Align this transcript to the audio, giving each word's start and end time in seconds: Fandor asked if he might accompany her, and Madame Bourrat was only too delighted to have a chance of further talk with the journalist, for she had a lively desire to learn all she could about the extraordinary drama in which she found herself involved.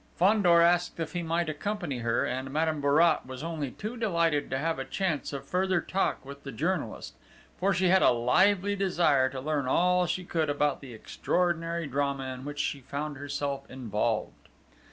Fandor 0.15 0.61
asked 0.61 0.99
if 0.99 1.13
he 1.13 1.21
might 1.21 1.47
accompany 1.47 1.99
her, 1.99 2.25
and 2.25 2.49
Madame 2.49 2.81
Bourrat 2.81 3.27
was 3.27 3.43
only 3.43 3.69
too 3.69 3.95
delighted 3.95 4.49
to 4.49 4.57
have 4.57 4.79
a 4.79 4.83
chance 4.83 5.31
of 5.31 5.45
further 5.45 5.79
talk 5.79 6.25
with 6.25 6.41
the 6.43 6.51
journalist, 6.51 7.13
for 7.59 7.71
she 7.71 7.89
had 7.89 8.01
a 8.01 8.09
lively 8.09 8.75
desire 8.75 9.29
to 9.29 9.39
learn 9.39 9.67
all 9.67 10.07
she 10.07 10.23
could 10.23 10.49
about 10.49 10.81
the 10.81 10.95
extraordinary 10.95 11.85
drama 11.85 12.33
in 12.33 12.45
which 12.45 12.57
she 12.59 12.81
found 12.81 13.17
herself 13.17 13.69
involved. 13.69 14.47